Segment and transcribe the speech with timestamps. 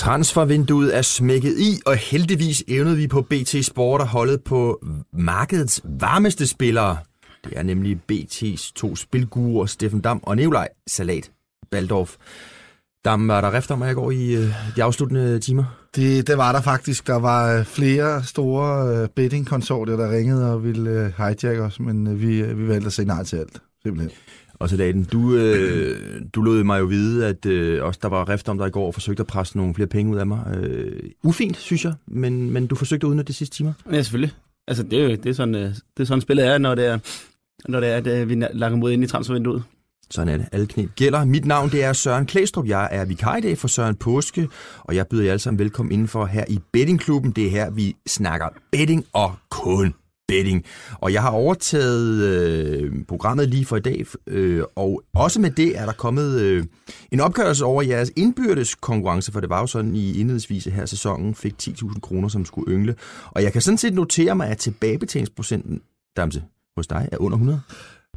[0.00, 5.80] Transfervinduet er smækket i, og heldigvis evnede vi på BT Sport at holde på markedets
[5.84, 6.96] varmeste spillere.
[7.44, 11.30] Det er nemlig BT's to spilgurer, Steffen Dam og Nikolaj Salat
[11.70, 12.16] Baldorf.
[13.04, 15.64] Dam, var der rift om jeg går i øh, de afsluttende timer?
[15.96, 17.06] Det, det var der faktisk.
[17.06, 22.06] Der var øh, flere store øh, betting-konsortier, der ringede og ville øh, hijack os, men
[22.06, 24.10] øh, vi, øh, vi valgte at sige nej til alt, simpelthen.
[24.60, 28.28] Og så Daten, du, øh, du lod mig jo vide, at øh, også der var
[28.28, 30.56] rift om dig i går og forsøgte at presse nogle flere penge ud af mig.
[30.56, 33.72] Øh, ufint, synes jeg, men, men du forsøgte uden de sidste timer.
[33.92, 34.34] Ja, selvfølgelig.
[34.68, 36.98] Altså, det er jo det er sådan, det er sådan spillet er, når det er,
[37.68, 39.62] når det er, at vi langer mod ind i transfervinduet.
[40.10, 40.46] Sådan er det.
[40.52, 41.24] Alle knep gælder.
[41.24, 42.66] Mit navn det er Søren Klæstrup.
[42.66, 45.92] Jeg er vikar i dag for Søren Påske, og jeg byder jer alle sammen velkommen
[45.92, 47.30] indenfor her i Bettingklubben.
[47.30, 49.94] Det er her, vi snakker betting og kun
[50.30, 50.64] betting.
[50.94, 55.78] Og jeg har overtaget øh, programmet lige for i dag, øh, og også med det
[55.78, 56.64] er der kommet øh,
[57.12, 61.34] en opgørelse over jeres indbyrdes konkurrence, for det var jo sådan i indledningsvis her sæsonen,
[61.34, 62.94] fik 10.000 kroner, som skulle yngle.
[63.30, 65.80] Og jeg kan sådan set notere mig, at tilbagebetalingsprocenten,
[66.16, 66.42] Damse,
[66.76, 67.60] hos dig er under 100.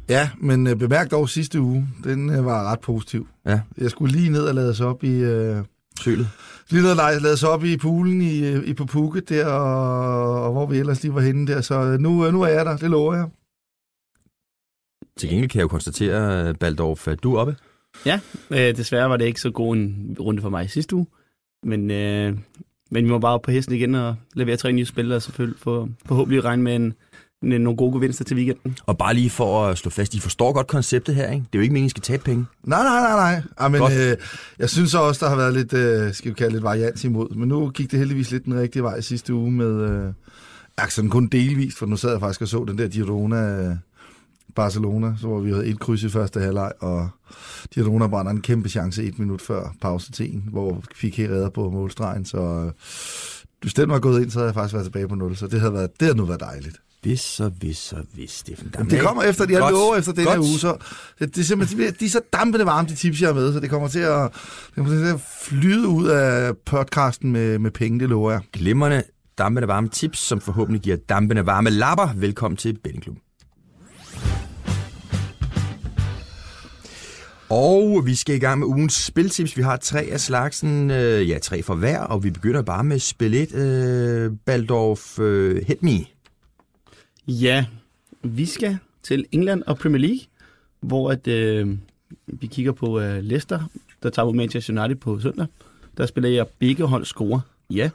[0.08, 3.28] Ja, men øh, bemærk dog sidste uge, den øh, var ret positiv.
[3.46, 3.60] Ja.
[3.78, 5.12] Jeg skulle lige ned og lade sig op i...
[5.12, 5.64] Øh,
[6.00, 6.28] Sølet.
[6.70, 10.66] Lige ned og lade sig op i poolen i, i på der, og, og hvor
[10.66, 11.60] vi ellers lige var henne der.
[11.60, 13.28] Så nu, nu er jeg der, det lover jeg.
[15.16, 17.56] Til gengæld kan jeg jo konstatere, Baldorf, at du er oppe.
[18.06, 21.06] Ja, øh, desværre var det ikke så god en runde for mig sidste uge.
[21.62, 22.38] Men, øh,
[22.90, 25.60] men vi må bare op på hesten igen og levere tre nye spillere, og selvfølgelig
[25.60, 26.94] for, forhåbentlig regne med en,
[27.44, 28.76] nogle gode gevinster til weekenden.
[28.86, 31.44] Og bare lige for at slå fast, I forstår godt konceptet her, ikke?
[31.52, 32.46] Det er jo ikke meningen, I skal tabe penge.
[32.64, 33.42] Nej, nej, nej, nej.
[33.60, 34.16] Ja, men, øh,
[34.58, 37.34] jeg synes også, der har været lidt, øh, skal vi kalde lidt variant imod.
[37.34, 40.12] Men nu gik det heldigvis lidt den rigtige vej sidste uge med, øh,
[40.80, 43.76] ja, sådan kun delvist, for nu sad jeg faktisk og så den der Girona
[44.54, 47.08] Barcelona, så hvor vi havde et kryds i første halvleg, og
[47.74, 51.48] Girona brænder en kæmpe chance et minut før pause til en, hvor fik helt redder
[51.48, 52.72] på målstregen, så øh,
[53.60, 55.60] hvis den var gået ind, så havde jeg faktisk været tilbage på 0, så det
[55.60, 56.80] havde, været, det havde nu været dejligt.
[57.04, 60.38] Hvis så, hvis så, hvis, Steffen Jamen, det kommer efter, jeg lover efter den her
[60.38, 60.76] uge, så
[61.18, 63.52] det, det er simpelthen, de, de er så dampende varme, de tips, jeg har med,
[63.52, 64.30] så det kommer til at,
[64.66, 68.40] det kommer til at flyde ud af podcasten med, med penge, det lover jeg.
[68.52, 69.02] Glimmerne
[69.38, 72.08] dampende varme tips, som forhåbentlig giver dampende varme lapper.
[72.16, 73.16] Velkommen til Bettingklub.
[77.48, 79.56] Og vi skal i gang med ugens spiltips.
[79.56, 82.98] Vi har tre af slagsen, øh, ja, tre for hver, og vi begynder bare med
[82.98, 83.54] spil 1.
[83.54, 86.13] Øh, Baldorf, øh, hit me.
[87.28, 87.66] Ja,
[88.22, 90.20] vi skal til England og Premier League,
[90.80, 91.68] hvor at, øh,
[92.26, 93.60] vi kigger på øh, Leicester,
[94.02, 95.46] der tager mod Manchester United på søndag.
[95.96, 97.40] Der spiller jeg begge hold score,
[97.70, 97.90] ja.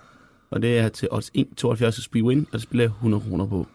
[0.49, 3.67] Og det er til odds 1,72 speed win, og det spiller jeg 100 kroner på.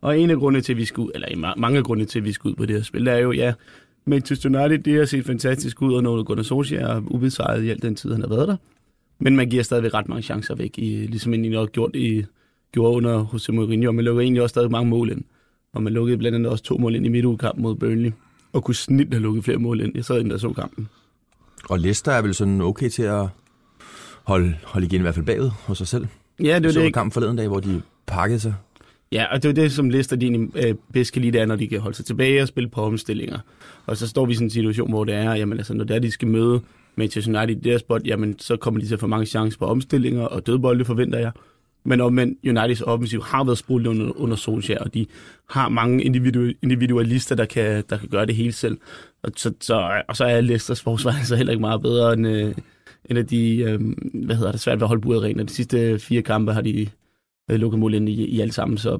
[0.00, 2.48] Og en af grundene til, at vi ud, eller mange grunde til, at vi skal
[2.48, 3.54] ud på det her spil, det er jo, ja,
[4.04, 7.82] Manchester United, det har set fantastisk ud, og når Gunnar Solskjaer er ubesejret i al
[7.82, 8.56] den tid, han har været der.
[9.18, 12.24] Men man giver stadigvæk ret mange chancer væk, i, ligesom man har gjort i
[12.72, 15.24] gjorde under Jose Mourinho, og man lukkede egentlig også stadig mange mål ind.
[15.72, 18.10] Og man lukkede blandt andet også to mål ind i midtugkampen mod Burnley,
[18.52, 19.92] og kunne snit have lukket flere mål ind.
[19.94, 20.88] Jeg sad ind og så kampen.
[21.70, 23.26] Og Leicester er vel sådan okay til at
[24.24, 26.06] holde, holde igen i hvert fald bagud hos sig selv?
[26.42, 26.94] Ja, det var det.
[26.94, 28.54] kampen forleden dag, hvor de pakkede sig.
[29.12, 31.56] Ja, og det er det, som Leicester de øh, bedst kan lide, det er, når
[31.56, 33.38] de kan holde sig tilbage og spille på omstillinger.
[33.86, 35.96] Og så står vi i sådan en situation, hvor det er, jamen altså, når det
[35.96, 36.60] er, de skal møde
[36.96, 39.66] Manchester United i deres spot, jamen så kommer de til at få mange chancer på
[39.66, 41.32] omstillinger, og dødbolde forventer jeg.
[41.88, 45.06] Men omvendt, Uniteds offensiv har været spurgt under, under Solskjaer, og de
[45.50, 48.78] har mange individu- individualister, der kan, der kan gøre det hele selv.
[49.22, 52.54] Og så, så, og så er Leicesters forsvar altså heller ikke meget bedre end, øh,
[53.04, 53.80] end af de, øh,
[54.24, 55.48] hvad hedder det, svært ved at holde budet rent.
[55.48, 56.88] De sidste fire kampe har de
[57.50, 58.98] øh, lukket mål ind i, i alt sammen, så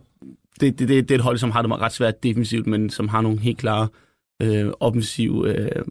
[0.61, 3.09] det, det, det, det er et hold, som har det ret svært defensivt, men som
[3.09, 3.89] har nogle helt klare
[4.43, 5.83] øh, offensive øh,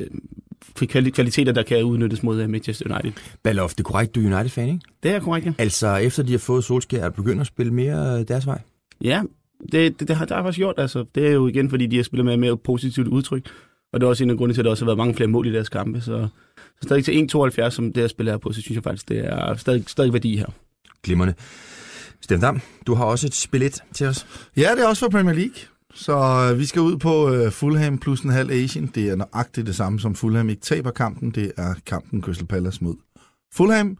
[0.00, 0.06] øh
[0.86, 3.12] kvaliteter, der kan udnyttes mod øh, Manchester United.
[3.42, 4.80] Balof, det er korrekt, du er United-fan, ikke?
[5.02, 5.52] Det er korrekt, ja.
[5.58, 8.60] Altså, efter de har fået Solskjaer, er begyndt at spille mere øh, deres vej?
[9.00, 9.22] Ja,
[9.72, 10.74] det, det, det, har, det har faktisk gjort.
[10.78, 13.46] Altså, det er jo igen, fordi de har spillet med mere positivt udtryk.
[13.92, 15.28] Og det er også en af grundene til, at der også har været mange flere
[15.28, 16.00] mål i deres kampe.
[16.00, 19.18] Så, så stadig til 1,72, som det her spiller på, så synes jeg faktisk, det
[19.18, 20.46] er stadig, stadig værdi her.
[21.02, 21.34] Glimmerne.
[22.20, 24.26] Steffen Dam, du har også et spil til os.
[24.56, 25.54] Ja, det er også for Premier League.
[25.94, 28.86] Så øh, vi skal ud på øh, Fulham plus en halv Asian.
[28.86, 31.30] Det er nøjagtigt det samme som Fulham ikke taber kampen.
[31.30, 32.96] Det er kampen Crystal Palace mod
[33.54, 33.98] Fulham.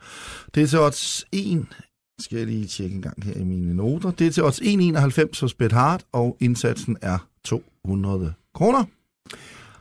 [0.55, 1.67] Det er til odds 1.
[2.21, 4.11] Skal jeg lige tjekke en gang her i mine noter.
[4.11, 8.85] Det er til odds 1,91 hos Hard, og indsatsen er 200 kroner.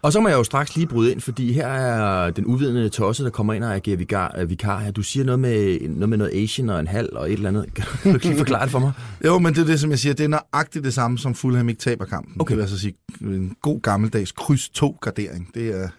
[0.04, 3.24] Og så må jeg jo straks lige bryde ind, fordi her er den uvidende tosse,
[3.24, 4.92] der kommer ind og agerer vikar, vikar her.
[4.92, 7.74] Du siger noget med, noget med noget Asian og en halv og et eller andet.
[8.04, 8.92] Kan du lige forklare det for mig?
[9.26, 10.14] jo, men det er det, som jeg siger.
[10.14, 12.42] Det er nøjagtigt det samme, som Fulham ikke taber kampen.
[12.42, 12.52] Okay.
[12.52, 15.50] Det vil altså sige en god gammeldags kryds 2 gardering.
[15.54, 15.90] Det er,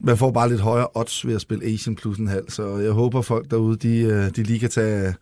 [0.00, 2.92] man får bare lidt højere odds ved at spille Asian plus en halv, så jeg
[2.92, 5.14] håber folk derude, de, øh, de lige kan tage,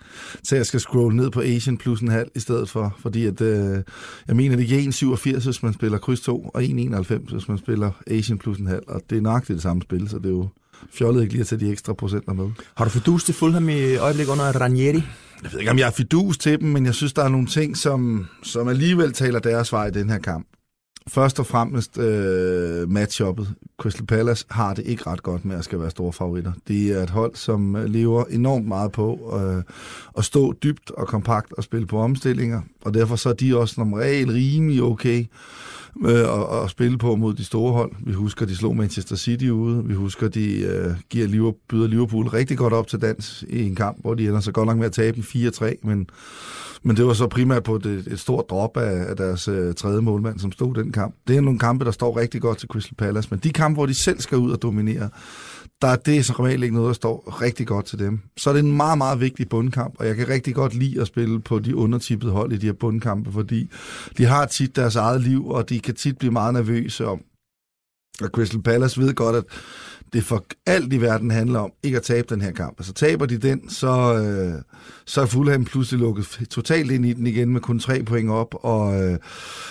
[0.45, 3.41] tage at skal scrolle ned på Asian plus en halv i stedet for, fordi at,
[3.41, 3.83] øh,
[4.29, 7.91] jeg mener, det giver 1,87, hvis man spiller kryds 2, og 1,91, hvis man spiller
[8.07, 10.49] Asian plus en halv, og det er nok det samme spil, så det er jo
[10.93, 12.51] fjollet ikke lige at tage de ekstra procenter med.
[12.77, 15.03] Har du fordust til Fulham i øjeblik under Ranieri?
[15.43, 17.47] Jeg ved ikke, om jeg er fidus til dem, men jeg synes, der er nogle
[17.47, 20.47] ting, som, som alligevel taler deres vej i den her kamp.
[21.09, 23.55] Først og fremmest øh, matchuppet.
[23.79, 26.53] Crystal Palace har det ikke ret godt med at skal være store favoritter.
[26.69, 29.62] Det er et hold, som øh, lever enormt meget på øh,
[30.19, 33.75] at stå dybt og kompakt og spille på omstillinger, og derfor så er de også
[33.75, 35.25] som regel rimelig okay
[36.06, 37.93] øh, at, at spille på mod de store hold.
[38.06, 39.85] Vi husker, de slog Manchester City ude.
[39.85, 43.75] Vi husker, de øh, giver Liverpool, byder Liverpool rigtig godt op til dans i en
[43.75, 46.06] kamp, hvor de ender så godt nok med at tabe 4-3, men
[46.87, 50.00] men det var så primært på et, et stort drop af, af deres øh, tredje
[50.00, 51.14] målmand, som stod den kamp.
[51.29, 53.87] Det er nogle kampe, der står rigtig godt til Crystal Palace, men de kampe, hvor
[53.87, 55.08] de selv skal ud og dominere,
[55.82, 58.21] der er det som regel ikke noget, der står rigtig godt til dem.
[58.37, 61.06] Så er det en meget, meget vigtig bundkamp, og jeg kan rigtig godt lide at
[61.06, 63.71] spille på de undertippede hold i de her bundkampe, fordi
[64.19, 67.23] de har tit deres eget liv, og de kan tit blive meget nervøse om.
[68.23, 69.44] Og Crystal Palace ved godt, at
[70.12, 72.75] det for alt i verden handler om ikke at tabe den her kamp.
[72.79, 74.62] Altså taber de den, så, øh,
[75.06, 78.55] så er Fulham pludselig lukket totalt ind i den igen med kun tre point op,
[78.65, 79.19] og, øh,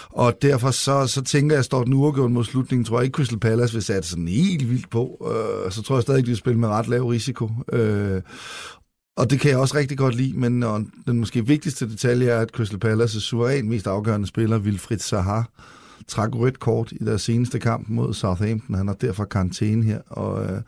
[0.10, 3.16] og derfor så, så tænker jeg, at står den uafgjort mod slutningen, tror jeg ikke
[3.16, 5.32] Crystal Palace vil sætte sådan helt vildt på.
[5.32, 7.50] Øh, så tror jeg stadig, at de vil spille med ret lav risiko.
[7.74, 8.22] Øh,
[9.18, 12.40] og det kan jeg også rigtig godt lide, men og den måske vigtigste detalje er,
[12.40, 15.50] at Crystal Palace' suveræn mest afgørende spiller, Wilfried Sahar,
[16.08, 18.76] trak rødt kort i deres seneste kamp mod Southampton.
[18.76, 20.62] Han har derfor karantæne her, og, øh,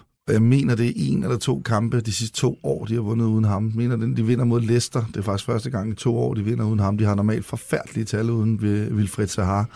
[0.00, 3.00] og jeg mener, det er en eller to kampe de sidste to år, de har
[3.00, 3.66] vundet uden ham.
[3.66, 5.04] Jeg mener, de vinder mod Leicester.
[5.06, 6.98] Det er faktisk første gang i to år, de vinder uden ham.
[6.98, 8.60] De har normalt forfærdelige tal uden
[8.96, 9.68] Wilfred Sahar.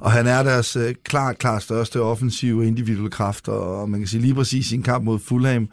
[0.00, 4.20] Og han er deres øh, klart, klart største offensive individuelle kraft, og man kan sige
[4.20, 5.68] lige præcis sin kamp mod Fulham,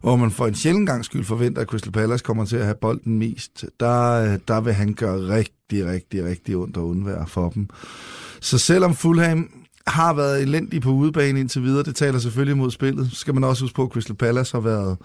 [0.00, 2.76] hvor man for en sjældent gang skyld forventer, at Crystal Palace kommer til at have
[2.80, 3.64] bolden mest.
[3.80, 7.68] Der, øh, der vil han gøre rigtig, rigtig, rigtig ondt og undvære for dem.
[8.40, 13.10] Så selvom Fulham har været elendig på udebane indtil videre, det taler selvfølgelig mod spillet,
[13.10, 14.96] så skal man også huske på, at Crystal Palace har været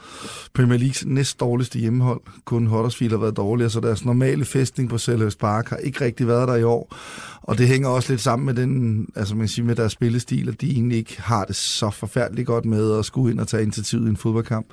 [0.53, 2.21] Premier Leagues næst dårligste hjemmehold.
[2.45, 6.27] Kun Huddersfield har været dårligere, så deres normale festning på Selhurst Park har ikke rigtig
[6.27, 6.95] været der i år.
[7.41, 10.61] Og det hænger også lidt sammen med den, altså man siger med deres spillestil, at
[10.61, 14.05] de egentlig ikke har det så forfærdeligt godt med at skulle ind og tage initiativet
[14.05, 14.67] i en fodboldkamp.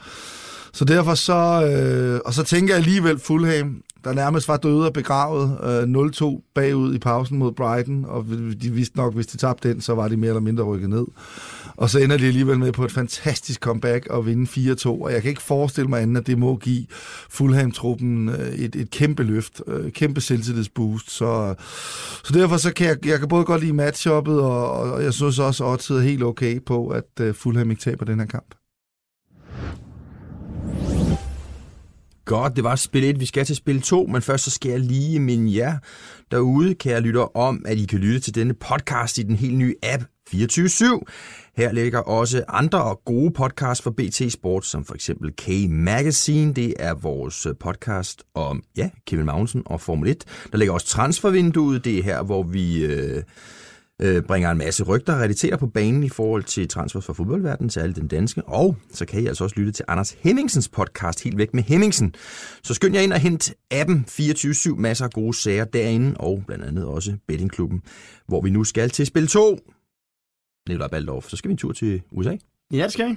[0.73, 4.93] Så derfor så, øh, og så tænker jeg alligevel Fulham, der nærmest var døde og
[4.93, 8.27] begravet øh, 0-2 bagud i pausen mod Brighton, og
[8.63, 11.07] de vidste nok, hvis de tabte den, så var de mere eller mindre rykket ned.
[11.77, 15.23] Og så ender de alligevel med på et fantastisk comeback og vinde 4-2, og jeg
[15.23, 16.87] kan ikke forestille mig andet, at det må give
[17.31, 21.55] Fulham-truppen øh, et, et kæmpe løft, øh, kæmpe selvtillidsboost, så,
[22.25, 25.39] så derfor så kan jeg, jeg kan både godt lide matchuppet, og, og jeg synes
[25.39, 28.55] også, at er helt okay på, at øh, Fulham ikke taber den her kamp.
[32.25, 33.21] Godt, det var spil 1.
[33.21, 35.79] Vi skal til spil 2, men først så skal jeg lige minde jer
[36.31, 39.59] derude, kan lytter, lytte om, at I kan lytte til denne podcast i den helt
[39.59, 40.03] nye app
[40.35, 41.03] 24-7.
[41.57, 46.53] Her ligger også andre og gode podcasts for BT Sport, som for eksempel K-Magazine.
[46.53, 50.25] Det er vores podcast om ja, Kevin Magnussen og Formel 1.
[50.53, 51.85] Der ligger også Transfervinduet.
[51.85, 52.85] Det er her, hvor vi...
[52.85, 53.23] Øh,
[54.05, 57.71] øh, bringer en masse rygter og realiteter på banen i forhold til transfer fra fodboldverdenen,
[57.71, 58.45] særligt den danske.
[58.45, 62.15] Og så kan I altså også lytte til Anders Hemmingsens podcast, Helt væk med Hemmingsen.
[62.63, 66.65] Så skynd jer ind og hent appen 24-7, masser af gode sager derinde, og blandt
[66.65, 67.83] andet også Bettingklubben,
[68.29, 69.59] hvor vi nu skal til spil 2.
[70.69, 72.37] Nikolaj Baldorf, så skal vi en tur til USA.
[72.73, 73.17] Ja, det skal vi.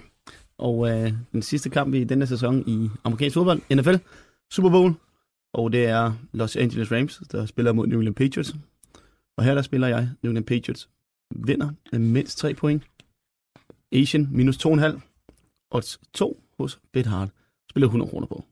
[0.58, 3.96] Og øh, den sidste kamp i denne sæson i amerikansk fodbold, NFL,
[4.51, 4.94] Super Bowl.
[5.53, 8.56] Og det er Los Angeles Rams, der spiller mod New England Patriots.
[9.38, 10.89] Og her der spiller jeg New England Patriots.
[11.36, 12.84] Vinder med mindst 3 point.
[13.91, 15.00] Asian minus 2,5.
[15.72, 17.29] Odds 2 hos BetHard.
[17.70, 18.44] Spiller 100 kroner på.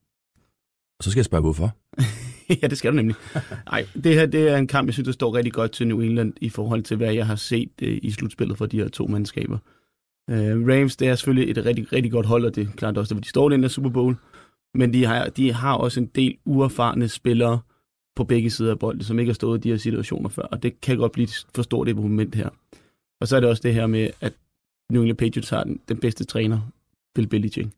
[1.00, 1.76] Og så skal jeg spørge, hvorfor?
[2.62, 3.16] ja, det skal du nemlig.
[3.66, 6.00] Nej, det her det er en kamp, jeg synes, der står rigtig godt til New
[6.00, 9.08] England i forhold til, hvad jeg har set uh, i slutspillet for de her to
[9.08, 9.58] mandskaber.
[10.32, 13.14] Uh, Rams, det er selvfølgelig et rigtig, rigtig godt hold, og det er klart også,
[13.14, 14.16] hvor de står i den der Super Bowl.
[14.74, 17.60] Men de har, de har også en del uerfarne spillere,
[18.16, 20.64] på begge sider af bolden, som ikke har stået i de her situationer før, og
[20.64, 22.50] det kan godt blive for stort et moment her.
[23.22, 24.34] Og så er det også det her med, at
[24.92, 26.60] New England Patriots har den, den bedste træner,
[27.16, 27.70] Bill Belichick.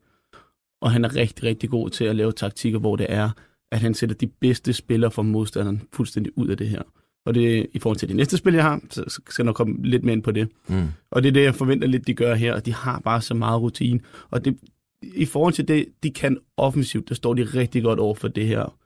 [0.80, 3.30] Og han er rigtig, rigtig god til at lave taktikker, hvor det er,
[3.72, 6.82] at han sætter de bedste spillere fra modstanderen fuldstændig ud af det her.
[7.26, 9.76] Og det i forhold til det næste spil, jeg har, så skal jeg nok komme
[9.82, 10.48] lidt mere ind på det.
[10.68, 10.86] Mm.
[11.10, 13.34] Og det er det, jeg forventer lidt, de gør her, og de har bare så
[13.34, 14.00] meget rutine.
[14.30, 14.58] Og det,
[15.02, 18.46] i forhold til det, de kan offensivt, der står de rigtig godt over for det
[18.46, 18.78] her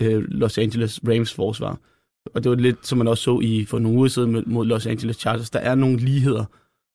[0.00, 1.80] øh, Los Angeles Rams forsvar.
[2.34, 4.86] Og det var lidt, som man også så i for nogle uger siden mod Los
[4.86, 5.50] Angeles Chargers.
[5.50, 6.44] Der er nogle ligheder,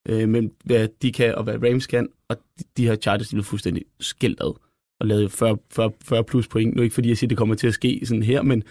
[0.08, 3.36] øh, mellem hvad de kan og hvad Rams kan, og de, de her Chargers, de
[3.36, 4.54] blev fuldstændig skilt ad
[5.00, 6.76] og lavede 40, 40, 40 plus point.
[6.76, 8.64] Nu ikke fordi jeg siger, det kommer til at ske sådan her, men,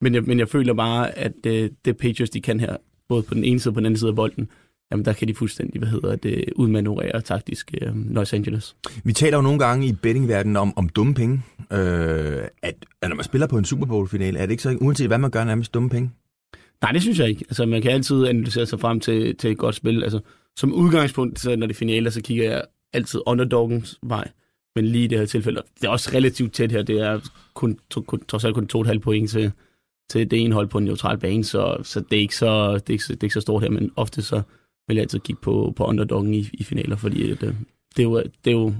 [0.00, 2.76] men, jeg, men jeg føler bare, at øh, det Patriots, de kan her,
[3.08, 4.48] både på den ene side og på den anden side af bolden,
[4.90, 8.76] jamen der kan de fuldstændig, hvad hedder det, udmanøvrere taktisk øh, Los Angeles.
[9.04, 11.42] Vi taler jo nogle gange i bettingverdenen om, om dumme penge.
[11.72, 11.78] Øh,
[12.62, 15.18] at, at når man spiller på en Super Bowl-finale, er det ikke så, uanset hvad
[15.18, 16.10] man gør, nærmest dumme penge?
[16.82, 17.44] Nej, det synes jeg ikke.
[17.48, 20.02] Altså, man kan altid analysere sig frem til, til et godt spil.
[20.02, 20.20] Altså,
[20.56, 24.28] som udgangspunkt, så når det er finaler, så kigger jeg altid underdoggens vej.
[24.76, 26.82] Men lige i det her tilfælde, det er også relativt tæt her.
[26.82, 27.20] Det er
[27.54, 29.52] kun, kun, trods alt kun to halv point til,
[30.10, 32.88] til det ene hold på en neutral bane, så, så det, er ikke så, det,
[32.88, 34.42] er ikke, det er ikke så stort her, men ofte så
[34.88, 37.56] vil jeg altid kigge på, på underdoggen i, i finaler, fordi øh, det,
[37.96, 38.74] det, er jo, det er jo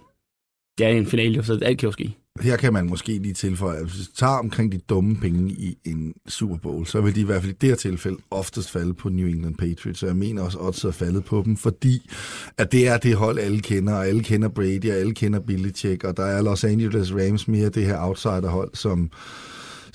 [0.79, 2.17] det er en finale, så alt kan jo ske.
[2.41, 5.79] Her kan man måske lige tilføje, at hvis du tager omkring de dumme penge i
[5.85, 8.95] en Super Bowl, så vil de i hvert fald i det her tilfælde oftest falde
[8.95, 10.01] på New England Patriots.
[10.01, 12.11] Så jeg mener også, at odds er faldet på dem, fordi
[12.59, 16.05] at det er det hold, alle kender, og alle kender Brady, og alle kender Belichick,
[16.05, 19.11] og der er Los Angeles Rams mere det her outsiderhold, som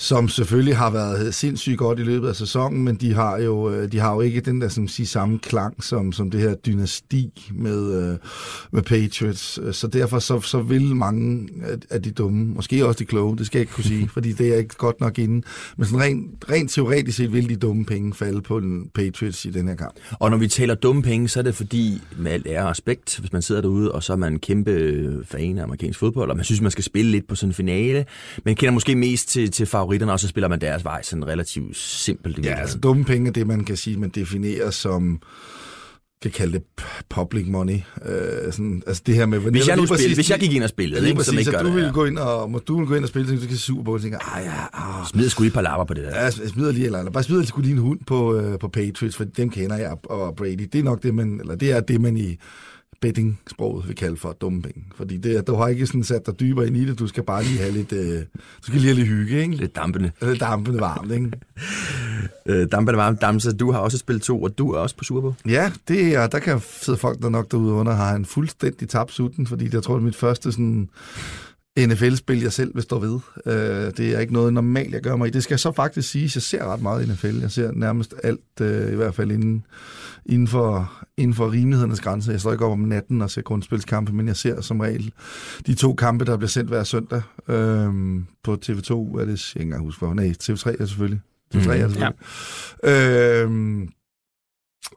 [0.01, 3.91] som selvfølgelig har været sindssygt godt i løbet af sæsonen, men de har jo, øh,
[3.91, 7.51] de har jo ikke den der som siger, samme klang som, som det her dynasti
[7.55, 8.17] med, øh,
[8.71, 9.59] med Patriots.
[9.71, 11.49] Så derfor så, så vil mange
[11.89, 14.53] af de dumme, måske også de kloge, det skal jeg ikke kunne sige, fordi det
[14.53, 15.41] er ikke godt nok inde.
[15.77, 19.49] Men sådan rent, rent teoretisk set vil de dumme penge falde på den Patriots i
[19.49, 19.93] den her kamp.
[20.11, 23.19] Og når vi taler dumme penge, så er det fordi, med alt ære og respekt,
[23.19, 26.45] hvis man sidder derude, og så er man kæmpe fan af amerikansk fodbold, og man
[26.45, 28.05] synes, man skal spille lidt på sådan en finale,
[28.45, 31.27] men kender måske mest til, til favorit favoritterne, og så spiller man deres vej sådan
[31.27, 32.45] relativt simpelt.
[32.45, 35.21] Ja, altså dumme penge er det, man kan sige, man definerer som
[36.21, 36.63] kan kalde det
[37.09, 37.79] public money.
[38.05, 39.39] Øh, sådan, altså det her med...
[39.39, 41.61] Hvis jeg, nu spil, præcis, hvis jeg gik ind og spillede, ikke, som ikke gør
[41.61, 41.91] du det, vil ja.
[41.91, 43.95] gå ind og, må du vil gå ind og spille, så du kan Super Bowl
[43.95, 45.07] og tænker, ah ja, ah.
[45.07, 46.23] Smid sgu lige et par lapper på det der.
[46.23, 49.23] Ja, smider lige, eller, eller bare smider lige en hund på, øh, på Patriots, for
[49.23, 50.69] dem kender jeg, og Brady.
[50.73, 52.37] Det er nok det, man, eller det er det, man i
[53.01, 54.83] betting-sproget vil kalde for dumme penge.
[54.95, 57.43] Fordi det, du har ikke sådan sat dig dybere ind i det, du skal bare
[57.43, 59.55] lige have lidt, øh, du skal lige have lidt hygge, ikke?
[59.55, 60.11] Lidt dampende.
[60.21, 61.31] Lidt dampende varmt, ikke?
[62.45, 65.21] øh, dampende varmt, Damse, du har også spillet to, og du er også på Super
[65.21, 65.35] Bowl.
[65.47, 69.11] Ja, det er, der kan sidde folk, der nok derude under, har en fuldstændig tabt
[69.11, 70.89] sutten, fordi jeg tror, det er mit første sådan
[71.79, 73.19] NFL-spil, jeg selv vil stå ved.
[73.45, 75.31] Øh, det er ikke noget normalt, jeg gør mig i.
[75.31, 77.39] Det skal jeg så faktisk sige, at jeg ser ret meget NFL.
[77.41, 79.65] Jeg ser nærmest alt, øh, i hvert fald inden,
[80.25, 82.31] inden, for, inden for rimelighedernes grænse.
[82.31, 85.13] Jeg står ikke op om natten og ser grundspilskampe, men jeg ser som regel
[85.67, 87.93] de to kampe, der bliver sendt hver søndag øh,
[88.43, 89.19] på TV2.
[89.19, 90.15] Er det, jeg ikke engang huske.
[90.15, 91.21] Nej, TV3 er selvfølgelig.
[91.55, 91.91] TV3 er mhm.
[91.91, 92.13] selvfølgelig.
[92.83, 93.43] Ja.
[93.43, 93.87] Øh,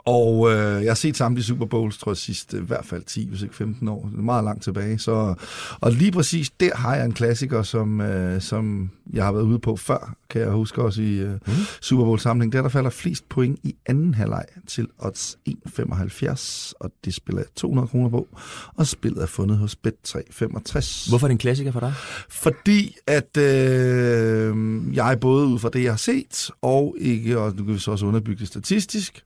[0.05, 3.29] og øh, jeg har set samtlige Super Bowls, tror jeg, sidst i hvert fald 10,
[3.29, 4.09] hvis ikke 15 år.
[4.11, 4.99] Det er meget langt tilbage.
[4.99, 5.35] Så,
[5.81, 9.59] og lige præcis der har jeg en klassiker, som, øh, som jeg har været ude
[9.59, 11.53] på før, kan jeg huske også i øh, mm.
[11.81, 12.53] Super Bowl-samling.
[12.53, 17.47] Der der falder flest point i anden halvleg til odds 1,75, og det spiller jeg
[17.57, 18.29] 200 kroner på.
[18.77, 21.09] Og spillet er fundet hos Bet365.
[21.09, 21.93] Hvorfor er det en klassiker for dig?
[22.29, 24.57] Fordi at øh,
[24.97, 27.91] jeg både ud fra det, jeg har set, og ikke, og nu kan vi så
[27.91, 29.23] også underbygge det statistisk,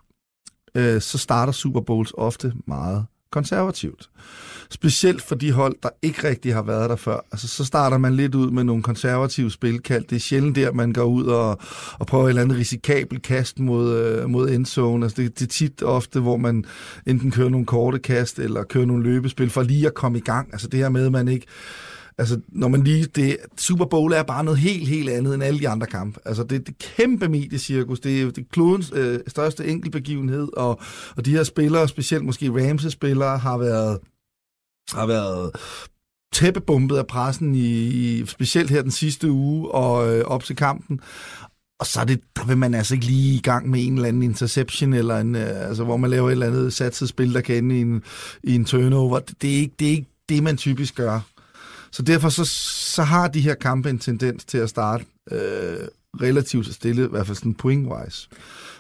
[0.79, 4.11] øh, så starter Super Bowls ofte meget konservativt.
[4.71, 7.25] Specielt for de hold, der ikke rigtig har været der før.
[7.33, 10.05] Altså, så starter man lidt ud med nogle konservative spilkald.
[10.05, 11.59] Det er sjældent der, man går ud og,
[11.99, 15.05] og prøver et eller andet risikabelt kast mod, øh, mod endzone.
[15.05, 16.65] Altså, det, det er tit ofte, hvor man
[17.07, 20.49] enten kører nogle korte kast, eller kører nogle løbespil, for lige at komme i gang.
[20.53, 21.47] Altså det her med, at man ikke
[22.19, 23.05] Altså, når man lige...
[23.05, 26.21] Det, Super Bowl er bare noget helt, helt andet end alle de andre kampe.
[26.25, 28.01] Altså, det er det kæmpe mediecirkus.
[28.01, 30.81] Det er, det er klodens øh, største enkeltbegivenhed, og,
[31.17, 33.99] og de her spillere, specielt måske Ramses-spillere, har været,
[34.93, 35.51] har været
[36.33, 41.01] tæppebumpet af pressen, i, i, specielt her den sidste uge og øh, op til kampen.
[41.81, 44.09] Og så er det, der vil man altså ikke lige i gang med en eller
[44.09, 47.41] anden interception, eller en, øh, altså, hvor man laver et eller andet satset spil, der
[47.41, 48.03] kan ende i en,
[48.43, 49.19] i en turnover.
[49.19, 51.21] Det, det, er ikke, det er ikke det, man typisk gør.
[51.91, 52.45] Så derfor så,
[52.95, 55.89] så har de her kampe en tendens til at starte øh,
[56.21, 58.29] relativt stille, i hvert fald sådan point-wise.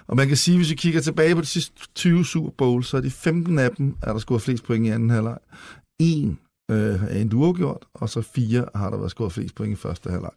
[0.06, 2.96] Og man kan sige, hvis vi kigger tilbage på de sidste 20 Super Bowls, så
[2.96, 5.38] er de 15 af dem, er der scoret flest point i anden halvleg.
[6.00, 6.38] En
[6.70, 10.10] øh, er en uafgjort, og så fire har der været scoret flest point i første
[10.10, 10.32] halvleg.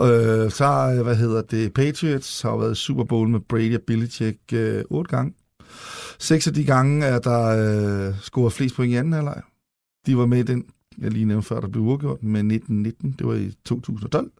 [0.00, 4.38] Øh, så øh, hvad hedder det, Patriots har været Super Bowl med Brady og Belichick
[4.52, 5.34] øh, otte gange.
[6.18, 7.42] Seks af de gange er der
[8.08, 9.42] øh, scoret flest point i anden halvleg.
[10.06, 10.64] De var med i den
[10.98, 14.30] jeg lige nævnte før, der blev uafgjort med 1919, det var i 2012,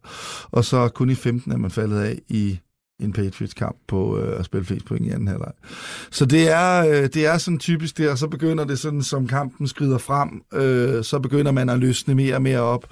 [0.50, 2.58] og så kun i 15 er man faldet af i
[3.00, 5.52] en Patriots-kamp på øh, at spille flest point i anden halvleg.
[6.10, 9.68] Så det er, øh, det er sådan typisk der, så begynder det sådan, som kampen
[9.68, 12.86] skrider frem, øh, så begynder man at løsne mere og mere op.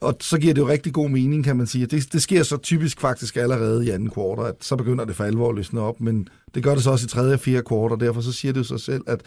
[0.00, 1.86] og så giver det jo rigtig god mening, kan man sige.
[1.86, 5.24] Det, det sker så typisk faktisk allerede i anden kvartal, at så begynder det for
[5.24, 8.00] alvor at løsne op, men det gør det så også i tredje og fjerde kvartal,
[8.00, 9.20] derfor så siger det jo sig selv, at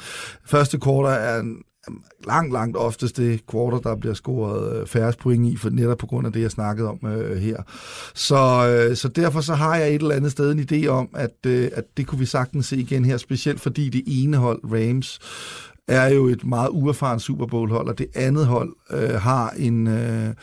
[0.46, 1.58] første kvartal er en,
[2.28, 5.98] langt, langt oftest det quarter, der bliver scoret øh, færrest færre point i, for netop
[5.98, 7.58] på grund af det, jeg snakkede om øh, her.
[8.16, 8.36] Så,
[8.70, 11.70] øh, så derfor så har jeg et eller andet sted en idé om, at, øh,
[11.74, 15.20] at det kunne vi sagtens se igen her, specielt fordi det ene hold, Rams,
[15.88, 20.34] er jo et meget uerfaren Super Bowl-hold, og det andet hold øh, har en øh,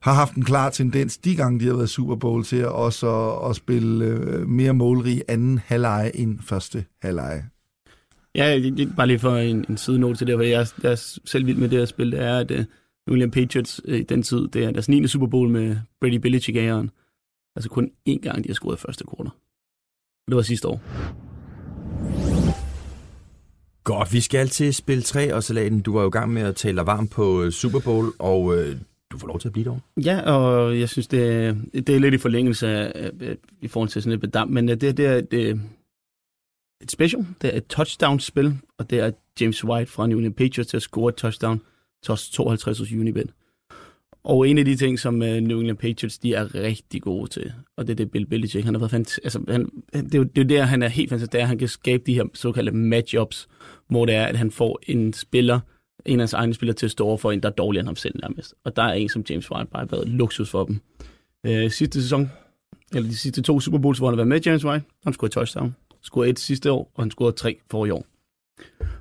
[0.00, 3.10] har haft en klar tendens, de gange de har været Super Bowl, til at også
[3.10, 7.44] at, at spille øh, mere målrig anden halvleje end første halvleje.
[8.34, 8.60] Ja,
[8.96, 11.68] bare lige for en, en sidenote til det, for jeg, jeg er selv vild med
[11.68, 12.56] det her spil, det er, at uh,
[13.06, 15.06] New England Patriots uh, i den tid, det er deres 9.
[15.06, 16.90] Super Bowl med Brady Belichick æren.
[17.56, 19.30] Altså kun én gang, de har scoret første korter.
[20.28, 20.82] Det var sidste år.
[23.84, 25.80] Godt, vi skal til spil 3 og salaten.
[25.80, 28.58] Du var jo i gang med at tale dig varm på øh, Super Bowl, og
[28.58, 28.76] øh,
[29.12, 29.80] du får lov til at blive derovre.
[30.04, 33.10] Ja, og jeg synes, det er, det er lidt i forlængelse af,
[33.60, 35.58] i forhold til sådan et bedam, men det, det, er, det er
[36.82, 39.10] et special, det er et touchdown-spil, og det er
[39.40, 41.60] James White fra New England Patriots til at score et touchdown
[42.02, 43.30] til 52 hos Unibet.
[44.24, 47.52] Og en af de ting, som øh, New England Patriots de er rigtig gode til,
[47.76, 49.24] og det er det Bill Belichick, han har været fantastisk.
[49.24, 51.42] Altså, han, det, er jo, det er jo der, han er helt fantastisk, det er,
[51.42, 53.48] at han kan skabe de her såkaldte matchups,
[53.88, 55.60] hvor det er, at han får en spiller,
[56.06, 57.88] en af hans egne spillere til at stå over for en, der er dårligere end
[57.88, 58.54] ham selv nærmest.
[58.64, 60.80] Og der er en som James White bare været luksus for dem.
[61.46, 62.30] Øh, sidste sæson,
[62.94, 65.34] eller de sidste to Super Bowls, hvor han har været med James White, han scorede
[65.34, 65.74] touchdown.
[66.02, 68.06] Scorede et sidste år, og han scorede tre for i år.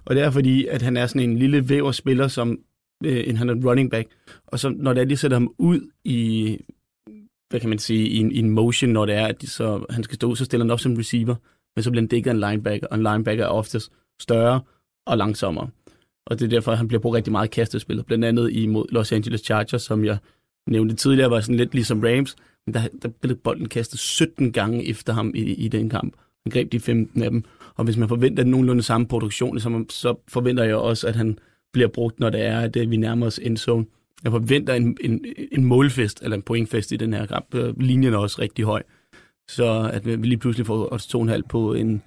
[0.06, 2.60] Og det er fordi, at han er sådan en lille væverspiller, som
[3.06, 4.10] øh, en han er running back.
[4.48, 6.58] Og så når det er, de sætter ham ud i,
[7.50, 9.86] hvad kan man sige, i en, i en motion, når det er, at de så,
[9.90, 11.36] han skal stå, så stiller han op som receiver,
[11.76, 13.92] men så bliver han dækket af en linebacker, og en linebacker er oftest
[14.22, 14.62] større
[15.06, 15.70] og langsommere.
[16.26, 19.12] Og det er derfor, at han bliver brugt rigtig meget kastespillet, blandt andet imod Los
[19.12, 20.18] Angeles Chargers, som jeg
[20.68, 24.86] nævnte tidligere, var sådan lidt ligesom Rams, men der, der blev bolden kastet 17 gange
[24.86, 26.16] efter ham i, i den kamp.
[26.46, 27.44] Han greb de 15 af dem,
[27.76, 31.38] og hvis man forventer nogenlunde samme produktion, så, så forventer jeg også, at han
[31.74, 33.86] bliver brugt, når det er, at øh, vi nærmer os endzone.
[34.24, 37.56] Jeg forventer en, en, en målfest, eller en pointfest i den her kamp.
[37.56, 38.84] Øh, linjen er også rigtig høj.
[39.48, 42.02] Så at øh, vi lige pludselig får os to halv på en,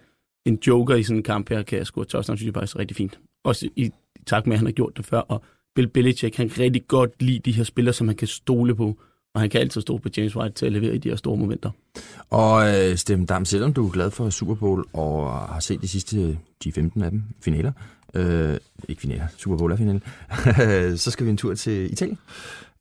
[0.46, 2.80] en joker i sådan en kamp her, kan jeg score touchdown, synes jeg faktisk er
[2.80, 3.18] rigtig fint.
[3.44, 3.90] Også i, i
[4.26, 5.18] takt med, at han har gjort det før.
[5.18, 8.74] Og Bill Belichick, han kan rigtig godt lide de her spillere, som han kan stole
[8.74, 8.98] på.
[9.34, 11.36] Og han kan altid stå på James White til at levere i de her store
[11.36, 11.70] momenter.
[12.30, 15.88] Og øh, Stem Dam, selvom du er glad for Super Bowl og har set de
[15.88, 17.72] sidste øh, 10-15 af dem, finaler,
[18.14, 18.56] øh,
[18.88, 20.00] ikke finaler, Super Bowl er finale,
[21.02, 22.18] så skal vi en tur til Italien.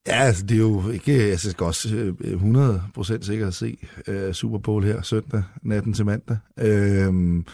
[0.08, 4.58] Ja, altså, det er jo ikke, jeg skal også 100% sikkert at se uh, Super
[4.58, 6.38] Bowl her søndag, natten til mandag.
[6.62, 7.46] Uh, men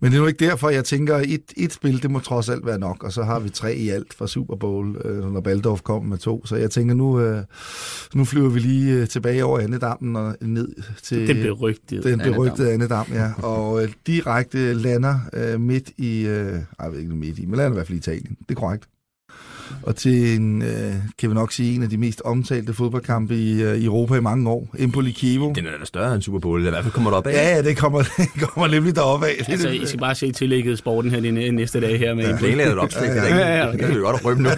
[0.00, 2.78] det er jo ikke derfor, jeg tænker, et, et spil, det må trods alt være
[2.78, 6.04] nok, og så har vi tre i alt fra Super Bowl, uh, når Baldorf kom
[6.04, 6.46] med to.
[6.46, 7.38] Så jeg tænker, nu, uh,
[8.14, 10.68] nu flyver vi lige uh, tilbage over Annedammen og ned
[11.02, 11.28] til...
[11.28, 13.32] Den berygtede Den berygtede Annedam, ja.
[13.52, 15.18] Og uh, direkte lander
[15.54, 16.20] uh, midt i...
[16.20, 16.30] Uh,
[16.82, 18.36] jeg ved ikke midt i, men lander i hvert fald i Italien.
[18.48, 18.88] Det er korrekt
[19.82, 23.62] og til en, øh, kan vi nok sige, en af de mest omtalte fodboldkampe i,
[23.62, 25.52] øh, Europa i mange år, Empoli Kievo.
[25.52, 27.32] Den er da større end Super Bowl, i hvert fald kommer det op af.
[27.32, 28.02] Ja, ja, det kommer,
[28.34, 29.44] det kommer nemlig deroppe af.
[29.48, 32.14] Altså, I skal bare se tillægget sporten her de næste dage her.
[32.14, 33.72] Med det er et opslag, ja, ja, ja, ja.
[33.72, 34.50] det kan vi godt rømme nu.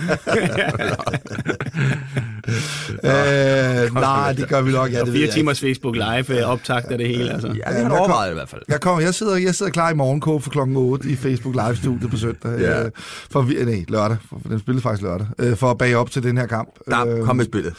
[2.48, 4.92] øh, nej, det gør vi nok.
[4.92, 7.32] Ja, det fire timers Facebook Live øh, optagt af det hele.
[7.32, 7.48] Altså.
[7.48, 8.62] Ja, det har du overvejet i hvert fald.
[8.68, 12.10] Jeg, kommer, jeg, sidder, jeg sidder klar i morgenkåb for klokken 8 i Facebook Live-studiet
[12.10, 12.60] på søndag.
[12.60, 12.84] Ja.
[12.84, 12.90] Øh,
[13.30, 14.16] for, nej, lørdag.
[14.28, 15.26] For, den spillede faktisk lørdag.
[15.38, 16.68] Øh, for at bage op til den her kamp.
[16.90, 17.74] Der, øh, kom med spillet.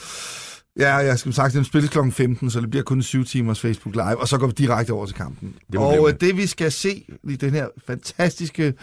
[0.80, 1.98] Ja, jeg skal sagt, den spilles kl.
[2.12, 5.06] 15, så det bliver kun 7 timers Facebook Live, og så går vi direkte over
[5.06, 5.54] til kampen.
[5.72, 8.74] Det og det, det vi skal se i den her fantastiske,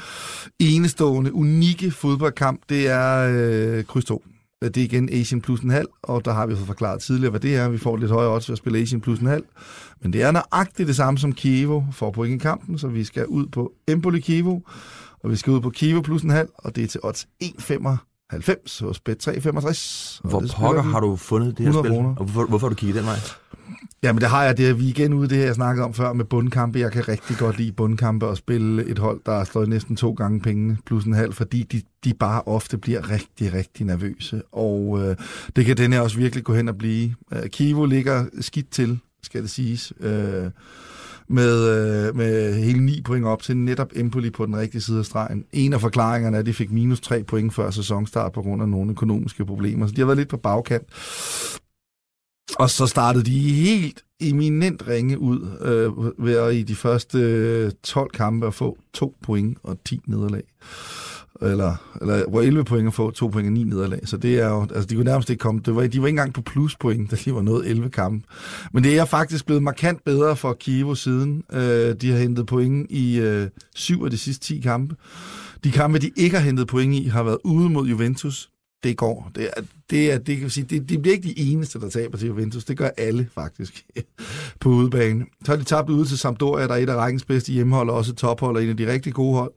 [0.58, 4.24] enestående, unikke fodboldkamp, det er øh, kryds 2.
[4.74, 7.40] Det er igen Asian plus en halv, og der har vi fået forklaret tidligere, hvad
[7.40, 7.68] det er.
[7.68, 9.44] Vi får lidt højere odds ved at spille Asian plus en halv.
[10.02, 13.26] Men det er nøjagtigt det samme som Kievo for point i kampen, så vi skal
[13.26, 14.60] ud på Empoli Kievo,
[15.22, 18.84] og vi skal ud på Kievo plus en halv, og det er til odds 1,95
[18.84, 20.20] hos Bet365.
[20.28, 21.90] Hvor pokker har du fundet det her spil?
[21.90, 22.14] Kroner.
[22.16, 23.16] Og hvorfor, hvorfor har du kigget den vej?
[24.02, 26.12] Jamen det har jeg, det er vi igen ude det her, jeg snakkede om før
[26.12, 26.78] med bundkampe.
[26.78, 30.12] Jeg kan rigtig godt lide bundkampe og spille et hold, der har slået næsten to
[30.12, 34.42] gange pengene, plus en halv, fordi de, de bare ofte bliver rigtig, rigtig nervøse.
[34.52, 35.16] Og øh,
[35.56, 37.14] det kan den her også virkelig gå hen og blive.
[37.32, 39.92] Øh, Kivo ligger skidt til, skal det siges.
[40.00, 40.50] Øh,
[41.28, 45.04] med, øh, med hele 9 point op til netop Empoli på den rigtige side af
[45.04, 45.44] stregen.
[45.52, 48.68] En af forklaringerne er, at de fik minus 3 point før sæsonstart på grund af
[48.68, 49.86] nogle økonomiske problemer.
[49.86, 50.86] Så de har været lidt på bagkant.
[52.58, 57.72] Og så startede de helt eminent ringe ud øh, ved at i de første øh,
[57.82, 60.42] 12 kampe at få to point og 10 nederlag.
[61.42, 64.00] eller, eller hvor 11 point at få, 2 point og 9 nederlag.
[64.04, 66.14] Så det er jo, altså de kunne nærmest ikke komme, det var, de var ikke
[66.14, 68.26] engang på pluspoint, da de var nået 11 kampe.
[68.72, 71.42] Men det er faktisk blevet markant bedre for Kiev siden.
[71.52, 74.96] Øh, de har hentet point i øh, syv af de sidste 10 kampe.
[75.64, 78.50] De kampe, de ikke har hentet point i, har været ude mod Juventus,
[78.86, 79.30] det går.
[79.34, 82.18] Det, er, det, er, det, kan sige, det, det bliver ikke de eneste, der taber
[82.18, 82.64] til Juventus.
[82.64, 83.84] Det gør alle faktisk
[84.60, 85.24] på udebane.
[85.44, 87.96] Så har de tabt ude til Sampdoria, der er et af rækkens bedste hjemmehold, og
[87.96, 89.52] også tophold og en af de rigtig gode hold.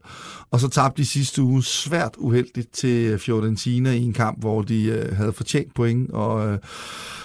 [0.52, 4.86] Og så tabte de sidste uge svært uheldigt til Fiorentina i en kamp, hvor de
[4.86, 6.12] øh, havde fortjent point.
[6.12, 6.58] Og, øh,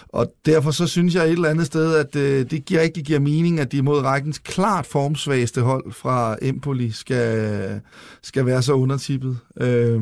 [0.08, 3.18] og derfor så synes jeg et eller andet sted, at øh, det giver rigtig giver
[3.18, 7.80] mening, at de mod rækkens klart formsvageste hold fra Empoli skal,
[8.22, 9.38] skal være så undertippet.
[9.60, 10.00] Øh,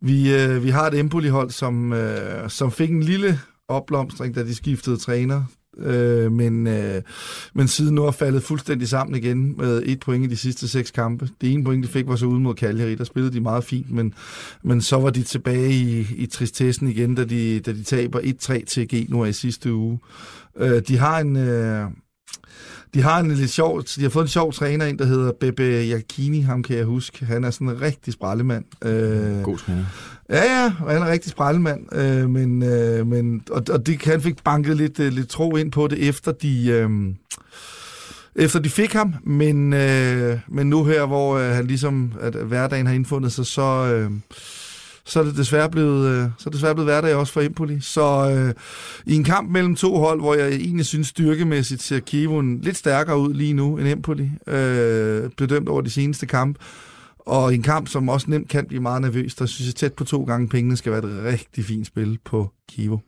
[0.00, 4.54] vi, øh, vi har et Empoli-hold, som, øh, som fik en lille opblomstring, da de
[4.54, 5.44] skiftede træner.
[5.78, 7.02] Øh, men, øh,
[7.54, 10.90] men siden nu er faldet fuldstændig sammen igen med et point i de sidste seks
[10.90, 11.28] kampe.
[11.40, 12.94] Det ene point, de fik, var så ude mod Cagliari.
[12.94, 14.14] Der spillede de meget fint, men,
[14.64, 18.64] men så var de tilbage i, i tristessen igen, da de, da de taber 1-3
[18.64, 19.98] til Genoa i sidste uge.
[20.56, 21.36] Øh, de har en...
[21.36, 21.86] Øh,
[22.94, 25.62] de har en lidt sjov, de har fået en sjov træner ind, der hedder Bebe
[25.62, 27.26] Jacchini, ham kan jeg huske.
[27.26, 28.64] Han er sådan en rigtig sprællemand.
[28.84, 29.84] Øh, God træner.
[30.30, 31.96] Ja, ja, og han er en rigtig sprællemand.
[31.96, 35.72] Øh, men, øh, men, og, og det, han fik banket lidt, øh, lidt tro ind
[35.72, 36.68] på det, efter de...
[36.68, 36.90] Øh,
[38.36, 42.86] efter de fik ham, men, øh, men nu her, hvor øh, han ligesom, at hverdagen
[42.86, 43.62] har indfundet sig, så,
[43.94, 44.10] øh,
[45.04, 47.80] så er det desværre blevet, øh, så er det desværre blevet hverdag også for Empoli.
[47.80, 48.54] Så øh,
[49.06, 53.18] i en kamp mellem to hold, hvor jeg egentlig synes styrkemæssigt ser Kivun lidt stærkere
[53.18, 56.60] ud lige nu end Empoli, øh, bedømt over de seneste kampe,
[57.18, 60.04] og en kamp, som også nemt kan blive meget nervøs, der synes jeg tæt på
[60.04, 62.98] to gange pengene skal være et rigtig fint spil på Kivo.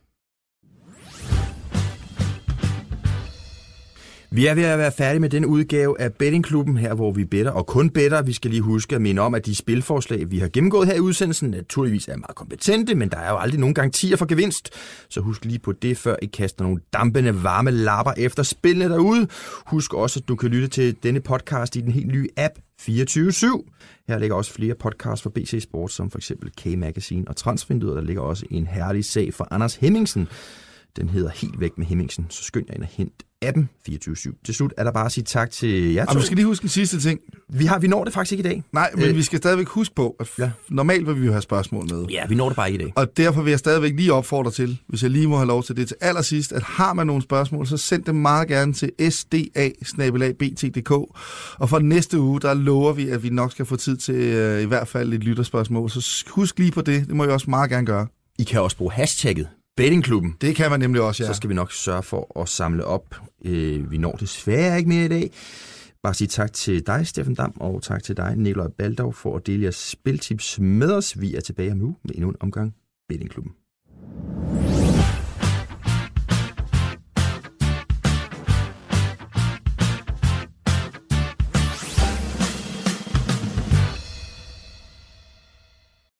[4.35, 7.51] Vi er ved at være færdige med den udgave af Bettingklubben her, hvor vi better
[7.51, 8.21] og kun better.
[8.21, 10.99] Vi skal lige huske at minde om, at de spilforslag, vi har gennemgået her i
[10.99, 14.69] udsendelsen, naturligvis er meget kompetente, men der er jo aldrig nogen garantier for gevinst.
[15.09, 19.27] Så husk lige på det, før I kaster nogle dampende varme lapper efter spillene derude.
[19.65, 22.83] Husk også, at du kan lytte til denne podcast i den helt nye app 24-7.
[24.07, 27.95] Her ligger også flere podcasts fra BC Sport, som for eksempel K-Magazine og Transvinduet.
[27.95, 30.27] Der ligger også en herlig sag fra Anders Hemmingsen.
[30.95, 34.41] Den hedder Helt væk med Hemmingsen, så skynd jer ind og hent appen 24-7.
[34.45, 36.09] Til slut er der bare at sige tak til jer to.
[36.09, 37.19] Og vi skal lige huske en sidste ting.
[37.49, 38.63] Vi, har, vi når det faktisk ikke i dag.
[38.71, 40.51] Nej, men øh, vi skal stadigvæk huske på, at ja.
[40.69, 42.05] normalt vil vi jo have spørgsmål med.
[42.05, 42.93] Ja, vi når det bare ikke i dag.
[42.95, 45.77] Og derfor vil jeg stadigvæk lige opfordre til, hvis jeg lige må have lov til
[45.77, 49.37] det til allersidst, at har man nogle spørgsmål, så send dem meget gerne til sda
[51.55, 54.61] Og for næste uge, der lover vi, at vi nok skal få tid til øh,
[54.61, 55.89] i hvert fald et lytterspørgsmål.
[55.89, 57.07] Så husk lige på det.
[57.07, 58.07] Det må jeg også meget gerne gøre.
[58.39, 60.35] I kan også bruge hashtagget bettingklubben.
[60.41, 61.27] Det kan man nemlig også, ja.
[61.27, 63.15] Så skal vi nok sørge for at samle op.
[63.45, 65.31] Øh, vi når desværre ikke mere i dag.
[66.03, 69.47] Bare sige tak til dig, Steffen Dam, og tak til dig, Nikolaj Baldov, for at
[69.47, 71.21] dele jeres spiltips med os.
[71.21, 72.75] Vi er tilbage om nu med endnu en omgang
[73.09, 73.53] Bettingklubben.